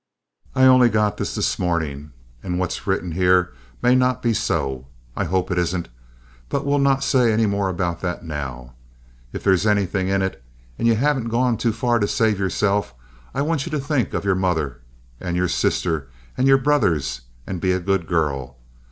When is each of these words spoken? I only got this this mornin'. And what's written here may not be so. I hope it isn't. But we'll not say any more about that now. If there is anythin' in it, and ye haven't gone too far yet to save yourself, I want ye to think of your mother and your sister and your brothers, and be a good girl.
I 0.55 0.63
only 0.65 0.89
got 0.89 1.17
this 1.17 1.35
this 1.35 1.59
mornin'. 1.59 2.11
And 2.41 2.57
what's 2.57 2.87
written 2.87 3.11
here 3.11 3.53
may 3.83 3.93
not 3.93 4.23
be 4.23 4.33
so. 4.33 4.87
I 5.15 5.25
hope 5.25 5.51
it 5.51 5.59
isn't. 5.59 5.89
But 6.49 6.65
we'll 6.65 6.79
not 6.79 7.03
say 7.03 7.31
any 7.31 7.45
more 7.45 7.69
about 7.69 8.01
that 8.01 8.25
now. 8.25 8.73
If 9.31 9.43
there 9.43 9.53
is 9.53 9.67
anythin' 9.67 10.07
in 10.07 10.23
it, 10.23 10.43
and 10.79 10.87
ye 10.87 10.95
haven't 10.95 11.27
gone 11.29 11.55
too 11.55 11.71
far 11.71 11.97
yet 11.97 12.01
to 12.01 12.07
save 12.07 12.39
yourself, 12.39 12.95
I 13.35 13.43
want 13.43 13.67
ye 13.67 13.69
to 13.69 13.79
think 13.79 14.15
of 14.15 14.25
your 14.25 14.33
mother 14.33 14.81
and 15.19 15.37
your 15.37 15.47
sister 15.47 16.09
and 16.35 16.47
your 16.47 16.57
brothers, 16.57 17.21
and 17.45 17.61
be 17.61 17.71
a 17.71 17.79
good 17.79 18.07
girl. 18.07 18.57